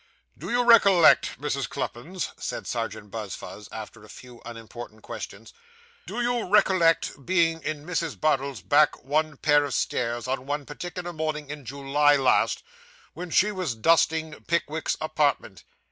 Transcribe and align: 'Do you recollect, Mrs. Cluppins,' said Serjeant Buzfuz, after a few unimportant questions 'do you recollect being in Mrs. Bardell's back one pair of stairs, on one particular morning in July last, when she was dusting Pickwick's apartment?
'Do 0.35 0.49
you 0.49 0.63
recollect, 0.63 1.39
Mrs. 1.39 1.69
Cluppins,' 1.69 2.31
said 2.35 2.65
Serjeant 2.65 3.11
Buzfuz, 3.11 3.69
after 3.71 4.03
a 4.03 4.09
few 4.09 4.41
unimportant 4.43 5.03
questions 5.03 5.53
'do 6.07 6.21
you 6.23 6.49
recollect 6.49 7.23
being 7.23 7.61
in 7.61 7.85
Mrs. 7.85 8.19
Bardell's 8.19 8.61
back 8.61 9.03
one 9.03 9.37
pair 9.37 9.63
of 9.63 9.75
stairs, 9.75 10.27
on 10.27 10.47
one 10.47 10.65
particular 10.65 11.13
morning 11.13 11.51
in 11.51 11.65
July 11.65 12.15
last, 12.15 12.63
when 13.13 13.29
she 13.29 13.51
was 13.51 13.75
dusting 13.75 14.33
Pickwick's 14.45 14.97
apartment? 14.99 15.63